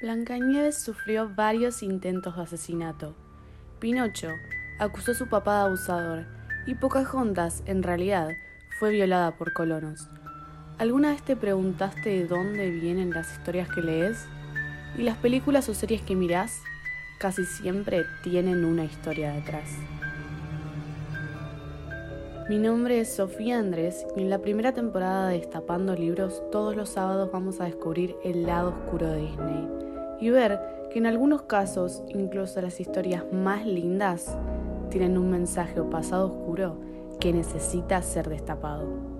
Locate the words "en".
7.66-7.82, 24.22-24.30, 30.98-31.06